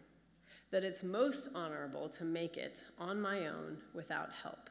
[0.71, 4.69] that it's most honorable to make it on my own without help.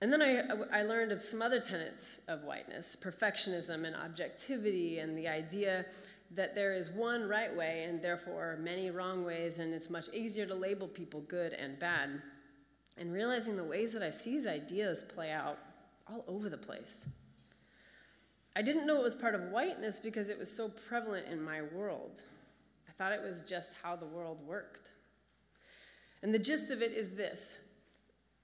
[0.00, 5.16] And then I, I learned of some other tenets of whiteness perfectionism and objectivity, and
[5.16, 5.86] the idea
[6.32, 10.46] that there is one right way and therefore many wrong ways, and it's much easier
[10.46, 12.20] to label people good and bad
[12.98, 15.58] and realizing the ways that I see these ideas play out
[16.08, 17.06] all over the place.
[18.54, 21.62] I didn't know it was part of whiteness because it was so prevalent in my
[21.62, 22.20] world.
[22.88, 24.90] I thought it was just how the world worked.
[26.22, 27.60] And the gist of it is this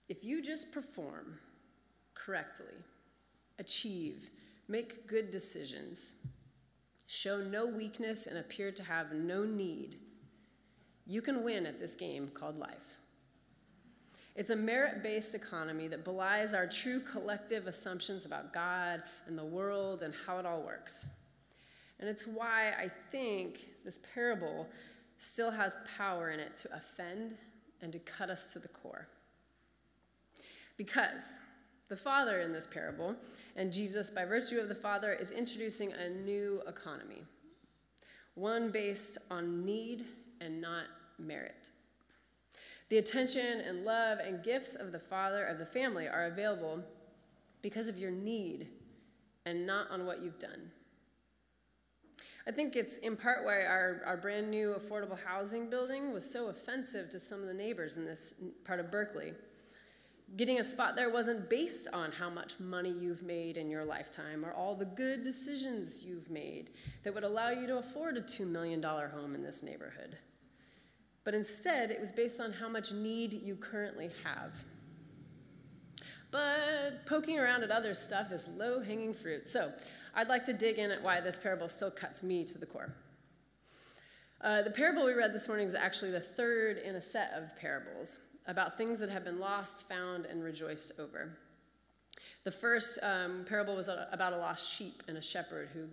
[0.08, 1.38] if you just perform
[2.14, 2.74] correctly,
[3.58, 4.30] achieve,
[4.66, 6.14] make good decisions,
[7.06, 9.96] show no weakness, and appear to have no need,
[11.06, 13.00] you can win at this game called life.
[14.34, 19.44] It's a merit based economy that belies our true collective assumptions about God and the
[19.44, 21.06] world and how it all works.
[22.00, 24.68] And it's why I think this parable
[25.16, 27.36] still has power in it to offend
[27.82, 29.08] and to cut us to the core.
[30.76, 31.38] Because
[31.88, 33.16] the Father in this parable,
[33.56, 37.24] and Jesus, by virtue of the Father, is introducing a new economy,
[38.34, 40.04] one based on need
[40.40, 40.84] and not
[41.18, 41.70] merit.
[42.88, 46.82] The attention and love and gifts of the father of the family are available
[47.60, 48.68] because of your need
[49.44, 50.70] and not on what you've done.
[52.46, 56.48] I think it's in part why our, our brand new affordable housing building was so
[56.48, 58.32] offensive to some of the neighbors in this
[58.64, 59.34] part of Berkeley.
[60.38, 64.46] Getting a spot there wasn't based on how much money you've made in your lifetime
[64.46, 66.70] or all the good decisions you've made
[67.04, 70.16] that would allow you to afford a $2 million home in this neighborhood
[71.24, 74.52] but instead it was based on how much need you currently have.
[76.30, 79.48] But poking around at other stuff is low hanging fruit.
[79.48, 79.72] So
[80.14, 82.92] I'd like to dig in at why this parable still cuts me to the core.
[84.40, 87.56] Uh, the parable we read this morning is actually the third in a set of
[87.56, 91.36] parables about things that have been lost, found, and rejoiced over.
[92.44, 95.84] The first um, parable was about a lost sheep and a shepherd who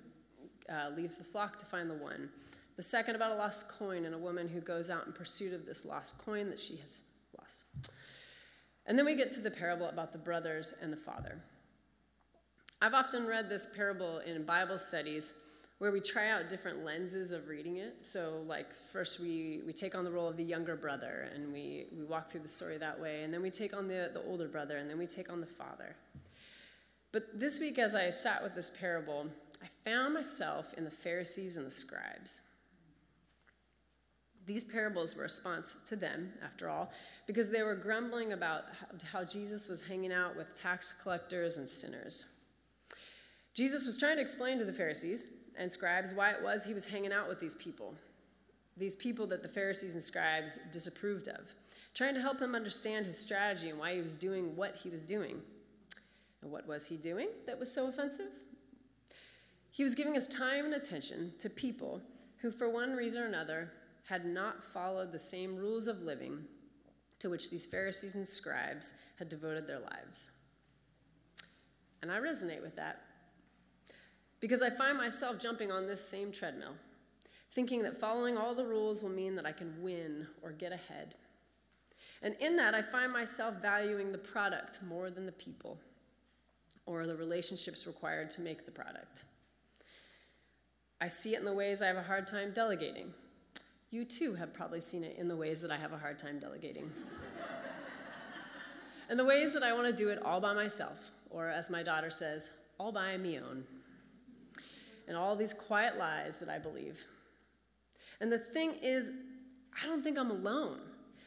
[0.73, 2.29] uh, leaves the flock to find the one.
[2.77, 5.65] The second about a lost coin and a woman who goes out in pursuit of
[5.65, 7.01] this lost coin that she has
[7.37, 7.63] lost.
[8.85, 11.39] And then we get to the parable about the brothers and the father.
[12.81, 15.33] I've often read this parable in Bible studies
[15.79, 17.95] where we try out different lenses of reading it.
[18.03, 21.87] So, like, first we, we take on the role of the younger brother and we,
[21.97, 23.23] we walk through the story that way.
[23.23, 25.47] And then we take on the, the older brother and then we take on the
[25.47, 25.95] father.
[27.11, 29.27] But this week, as I sat with this parable,
[29.63, 32.41] I found myself in the Pharisees and the scribes.
[34.45, 36.91] These parables were a response to them, after all,
[37.25, 38.65] because they were grumbling about
[39.11, 42.25] how Jesus was hanging out with tax collectors and sinners.
[43.55, 45.25] Jesus was trying to explain to the Pharisees
[45.57, 47.95] and scribes why it was he was hanging out with these people,
[48.77, 51.53] these people that the Pharisees and scribes disapproved of,
[51.93, 55.01] trying to help them understand his strategy and why he was doing what he was
[55.01, 55.41] doing.
[56.43, 58.27] And what was he doing that was so offensive?
[59.71, 62.01] He was giving his time and attention to people
[62.37, 63.71] who, for one reason or another,
[64.05, 66.39] had not followed the same rules of living
[67.19, 70.29] to which these Pharisees and scribes had devoted their lives.
[72.01, 73.01] And I resonate with that
[74.39, 76.73] because I find myself jumping on this same treadmill,
[77.51, 81.15] thinking that following all the rules will mean that I can win or get ahead.
[82.21, 85.79] And in that, I find myself valuing the product more than the people
[86.85, 89.25] or the relationships required to make the product.
[91.01, 93.13] I see it in the ways I have a hard time delegating
[93.95, 96.37] you too have probably seen it in the ways that I have a hard time
[96.37, 96.91] delegating.
[99.09, 101.81] and the ways that I want to do it all by myself, or as my
[101.81, 103.63] daughter says, all by me own.
[105.07, 107.05] And all these quiet lies that I believe.
[108.19, 109.11] And the thing is,
[109.81, 110.79] I don't think I'm alone.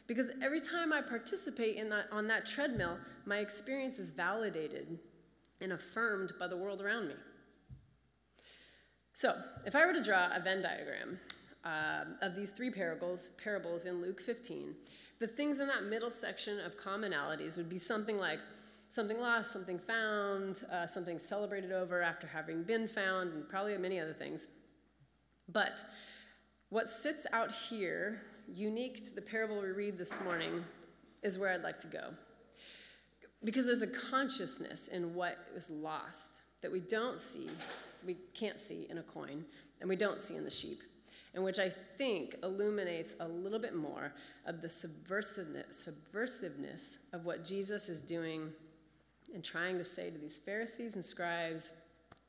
[0.05, 4.99] Because every time I participate in that, on that treadmill, my experience is validated
[5.61, 7.15] and affirmed by the world around me.
[9.13, 9.35] So,
[9.65, 11.19] if I were to draw a Venn diagram
[11.65, 14.75] uh, of these three parables, parables in Luke 15,
[15.19, 18.39] the things in that middle section of commonalities would be something like
[18.87, 23.99] something lost, something found, uh, something celebrated over after having been found, and probably many
[23.99, 24.47] other things.
[25.47, 25.83] But
[26.69, 30.63] what sits out here, unique to the parable we read this morning,
[31.21, 32.13] is where I'd like to go.
[33.43, 37.49] Because there's a consciousness in what is lost that we don't see,
[38.05, 39.45] we can't see in a coin,
[39.81, 40.81] and we don't see in the sheep
[41.33, 44.13] and which I think illuminates a little bit more
[44.45, 48.49] of the subversiveness, subversiveness of what Jesus is doing
[49.33, 51.71] and trying to say to these Pharisees and scribes,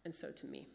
[0.05, 0.67] and so to me.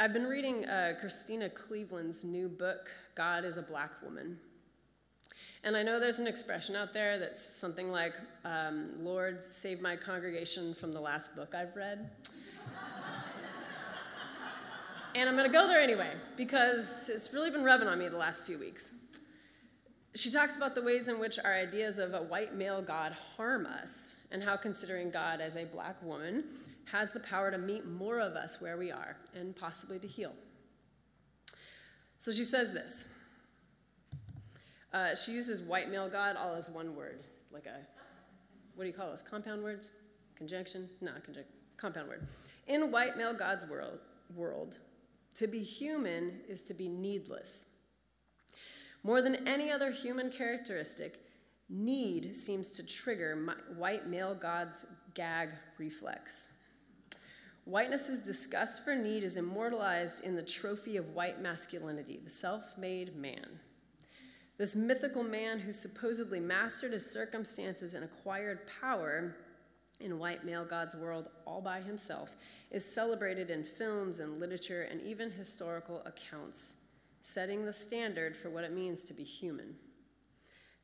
[0.00, 4.38] I've been reading uh, Christena Cleveland's new book, God is a Black Woman.
[5.64, 9.96] And I know there's an expression out there that's something like, um, Lord, save my
[9.96, 12.10] congregation from the last book I've read.
[15.18, 18.16] And I'm going to go there anyway, because it's really been rubbing on me the
[18.16, 18.92] last few weeks.
[20.14, 23.66] She talks about the ways in which our ideas of a white male God harm
[23.66, 26.44] us, and how considering God as a black woman
[26.84, 30.34] has the power to meet more of us where we are and possibly to heal.
[32.20, 33.06] So she says this.
[34.92, 37.80] Uh, she uses white male God all as one word, like a,
[38.76, 39.22] what do you call this?
[39.28, 39.90] Compound words?
[40.36, 40.88] Conjunction?
[41.00, 41.52] Not conjunction.
[41.76, 42.26] Compound word.
[42.68, 43.98] In white male God's world,
[44.34, 44.78] world,
[45.34, 47.66] to be human is to be needless.
[49.02, 51.20] More than any other human characteristic,
[51.68, 53.36] need seems to trigger
[53.76, 54.84] white male God's
[55.14, 56.48] gag reflex.
[57.64, 63.14] Whiteness's disgust for need is immortalized in the trophy of white masculinity, the self made
[63.14, 63.60] man.
[64.56, 69.36] This mythical man who supposedly mastered his circumstances and acquired power
[70.00, 72.36] in white male God's world all by himself
[72.70, 76.76] is celebrated in films and literature and even historical accounts
[77.20, 79.74] setting the standard for what it means to be human.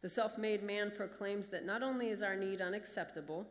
[0.02, 3.46] The self made man proclaims that not only is our need unacceptable,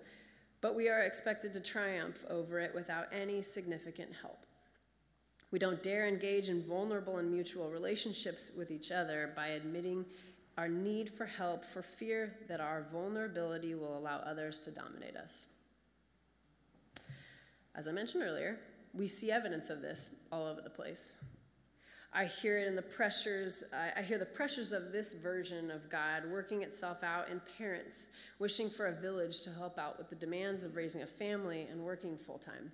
[0.62, 4.45] but we are expected to triumph over it without any significant help.
[5.51, 10.06] We don't dare engage in vulnerable and mutual relationships with each other by admitting
[10.57, 15.48] our need for help for fear that our vulnerability will allow others to dominate us.
[17.75, 18.60] As I mentioned earlier,
[18.94, 21.18] we see evidence of this all over the place.
[22.16, 26.24] I hear it in the pressures, I hear the pressures of this version of God
[26.31, 28.06] working itself out in parents
[28.38, 31.81] wishing for a village to help out with the demands of raising a family and
[31.81, 32.72] working full time.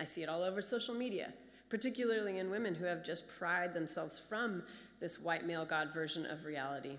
[0.00, 1.34] I see it all over social media,
[1.68, 4.62] particularly in women who have just pried themselves from
[4.98, 6.96] this white male God version of reality.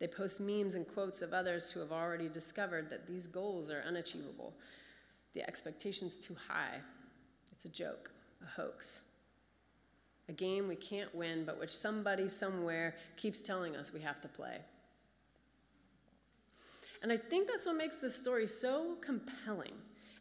[0.00, 3.84] They post memes and quotes of others who have already discovered that these goals are
[3.86, 4.54] unachievable.
[5.34, 6.78] The expectation's too high.
[7.52, 8.10] It's a joke,
[8.42, 9.02] a hoax
[10.30, 14.28] a game we can't win, but which somebody somewhere keeps telling us we have to
[14.28, 14.58] play.
[17.02, 19.72] And I think that's what makes this story so compelling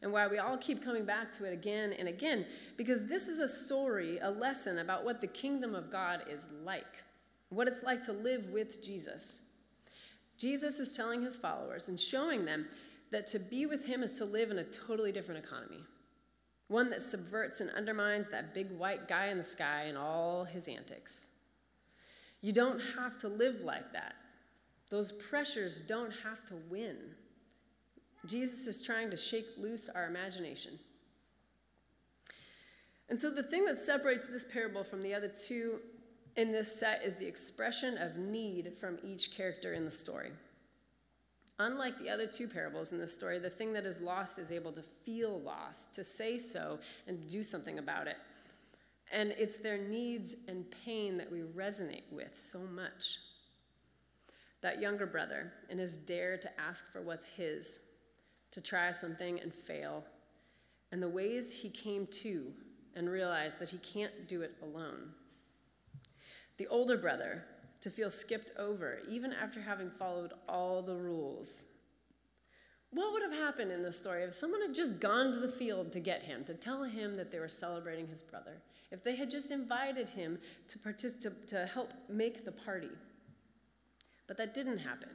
[0.01, 3.39] and why we all keep coming back to it again and again, because this is
[3.39, 7.03] a story, a lesson about what the kingdom of God is like,
[7.49, 9.41] what it's like to live with Jesus.
[10.39, 12.65] Jesus is telling his followers and showing them
[13.11, 15.83] that to be with him is to live in a totally different economy
[16.69, 20.67] one that subverts and undermines that big white guy in the sky and all his
[20.67, 21.25] antics.
[22.41, 24.13] You don't have to live like that.
[24.89, 26.97] Those pressures don't have to win.
[28.27, 30.79] Jesus is trying to shake loose our imagination.
[33.09, 35.79] And so, the thing that separates this parable from the other two
[36.35, 40.31] in this set is the expression of need from each character in the story.
[41.59, 44.71] Unlike the other two parables in this story, the thing that is lost is able
[44.71, 48.15] to feel lost, to say so, and do something about it.
[49.11, 53.19] And it's their needs and pain that we resonate with so much.
[54.61, 57.79] That younger brother and his dare to ask for what's his,
[58.51, 60.05] to try something and fail,
[60.93, 62.53] and the ways he came to
[62.95, 65.09] and realized that he can't do it alone.
[66.57, 67.43] The older brother
[67.81, 71.65] to feel skipped over, even after having followed all the rules.
[72.91, 75.91] What would have happened in this story if someone had just gone to the field
[75.93, 78.61] to get him, to tell him that they were celebrating his brother?
[78.91, 82.89] If they had just invited him to, partic- to, to help make the party?
[84.27, 85.09] But that didn't happen,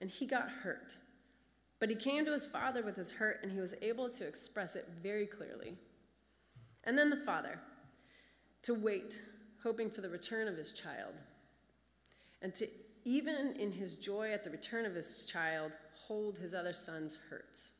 [0.00, 0.96] and he got hurt.
[1.80, 4.76] But he came to his father with his hurt, and he was able to express
[4.76, 5.74] it very clearly.
[6.84, 7.58] And then the father,
[8.62, 9.22] to wait,
[9.62, 11.14] hoping for the return of his child,
[12.42, 12.68] and to,
[13.04, 17.72] even in his joy at the return of his child, hold his other son's hurts.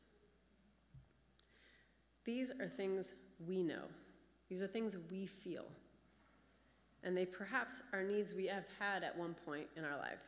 [2.25, 3.13] These are things
[3.47, 3.85] we know,
[4.49, 5.65] these are things we feel.
[7.03, 10.19] And they perhaps are needs we have had at one point in our life.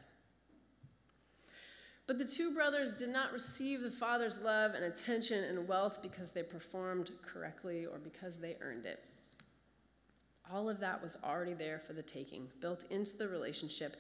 [2.07, 6.31] But the two brothers did not receive the father's love and attention and wealth because
[6.31, 9.03] they performed correctly or because they earned it.
[10.51, 13.95] All of that was already there for the taking, built into the relationship,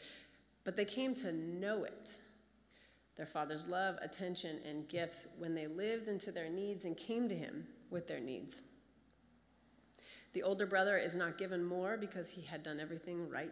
[0.63, 2.17] but they came to know it.
[3.15, 7.35] Their father's love, attention, and gifts when they lived into their needs and came to
[7.35, 8.61] him with their needs.
[10.33, 13.51] The older brother is not given more because he had done everything right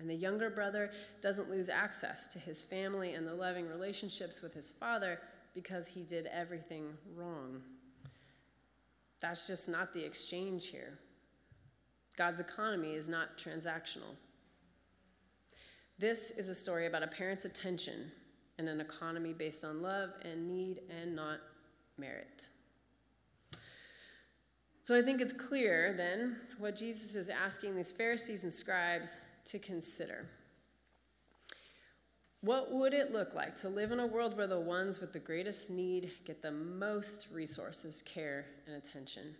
[0.00, 4.54] and the younger brother doesn't lose access to his family and the loving relationships with
[4.54, 5.20] his father
[5.54, 7.60] because he did everything wrong.
[9.20, 10.98] That's just not the exchange here.
[12.16, 14.14] God's economy is not transactional.
[15.98, 18.12] This is a story about a parent's attention
[18.58, 21.40] and an economy based on love and need and not
[21.96, 22.48] merit.
[24.82, 29.58] So I think it's clear then what Jesus is asking these Pharisees and scribes to
[29.58, 30.26] consider.
[32.42, 35.18] What would it look like to live in a world where the ones with the
[35.18, 39.34] greatest need get the most resources, care, and attention?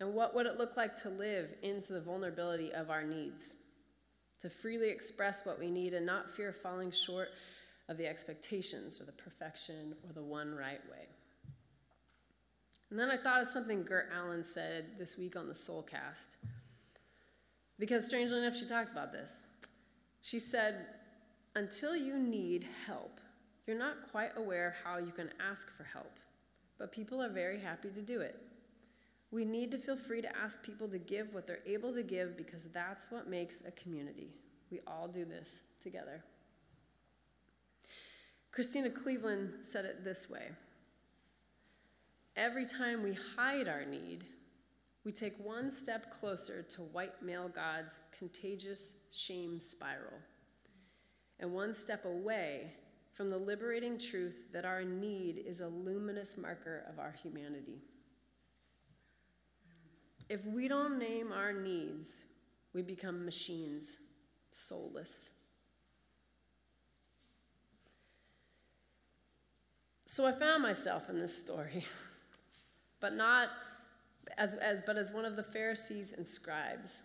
[0.00, 3.54] And what would it look like to live into the vulnerability of our needs?
[4.44, 7.28] To freely express what we need and not fear falling short
[7.88, 11.06] of the expectations or the perfection or the one right way.
[12.90, 16.36] And then I thought of something Gert Allen said this week on the Soulcast.
[17.78, 19.44] Because strangely enough, she talked about this.
[20.20, 20.88] She said,
[21.56, 23.20] Until you need help,
[23.66, 26.18] you're not quite aware how you can ask for help,
[26.78, 28.38] but people are very happy to do it.
[29.34, 32.36] We need to feel free to ask people to give what they're able to give
[32.36, 34.28] because that's what makes a community.
[34.70, 36.22] We all do this together.
[38.52, 40.50] Christena Cleveland said it this way
[42.36, 44.22] Every time we hide our need,
[45.04, 50.20] we take one step closer to white male God's contagious shame spiral,
[51.40, 52.72] and one step away
[53.12, 57.82] from the liberating truth that our need is a luminous marker of our humanity.
[60.28, 62.24] If we don't name our needs,
[62.72, 63.98] we become machines,
[64.50, 65.30] soulless.
[70.06, 71.84] So I found myself in this story,
[73.00, 73.48] but not
[74.38, 77.02] as, as, but as one of the Pharisees and scribes,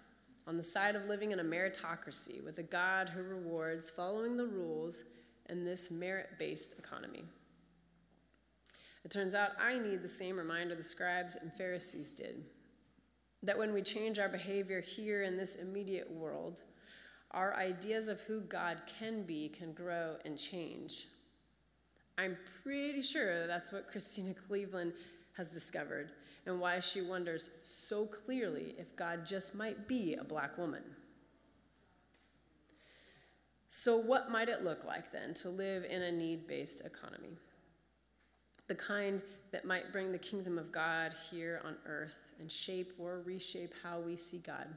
[0.47, 4.45] on the side of living in a meritocracy with a God who rewards following the
[4.45, 5.03] rules
[5.49, 7.23] in this merit based economy.
[9.03, 12.43] It turns out I need the same reminder the scribes and Pharisees did
[13.43, 16.61] that when we change our behavior here in this immediate world,
[17.31, 21.07] our ideas of who God can be can grow and change.
[22.17, 24.93] I'm pretty sure that's what Christena Cleveland
[25.37, 26.11] has discovered
[26.45, 30.83] and why she wonders so clearly if God just might be a black woman.
[33.69, 37.37] So, what might it look like then to live in a need based economy?
[38.69, 39.21] The kind
[39.51, 43.99] that might bring the kingdom of God here on earth and shape or reshape how
[43.99, 44.67] we see God.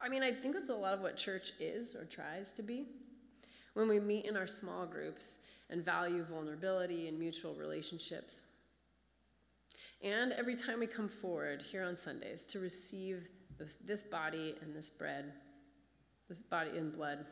[0.00, 2.86] I mean, I think that's a lot of what church is or tries to be.
[3.74, 5.38] When we meet in our small groups
[5.70, 8.44] and value vulnerability and mutual relationships,
[10.00, 14.74] and every time we come forward here on Sundays to receive this, this body and
[14.74, 15.32] this bread,
[16.28, 17.26] this body and blood,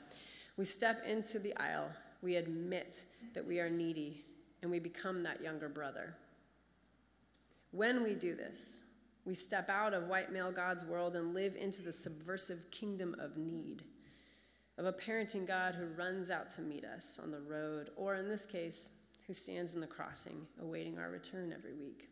[0.56, 1.88] we step into the aisle,
[2.26, 3.04] we admit
[3.35, 4.25] that we are needy,
[4.61, 6.16] and we become that younger brother.
[7.71, 8.83] When we do this,
[9.25, 13.37] we step out of white male God's world and live into the subversive kingdom of
[13.37, 13.85] need,
[14.76, 18.28] of a parenting God who runs out to meet us on the road, or in
[18.28, 18.88] this case,
[19.28, 22.09] who stands in the crossing, awaiting our return every week.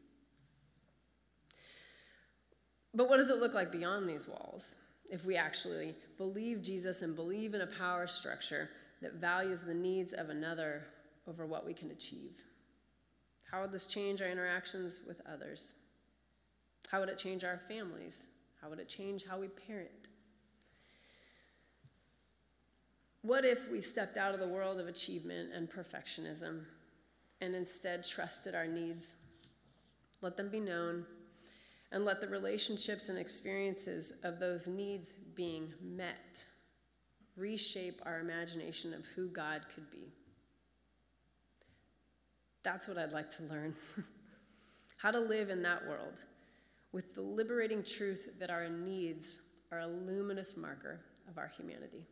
[2.95, 4.77] But what does it look like beyond these walls
[5.11, 8.71] if we actually believe Jesus and believe in a power structure
[9.05, 10.83] that values the needs of another
[11.29, 12.41] over what we can achieve?
[13.51, 15.75] How would this change our interactions with others?
[16.89, 18.23] How would it change our families?
[18.63, 20.09] How would it change how we parent?
[23.21, 26.63] What if we stepped out of the world of achievement and perfectionism
[27.43, 29.13] and instead trusted our needs?
[30.23, 31.05] Let them be known
[31.93, 36.47] and let the relationships and experiences of those needs being met
[37.37, 40.13] reshape our imagination of who God could be.
[42.63, 43.75] That's what I'd like to learn.
[44.97, 46.25] How to live in that world
[46.93, 52.07] with the liberating truth that our needs are a luminous marker of our humanity.